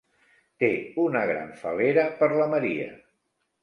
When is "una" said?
1.03-1.23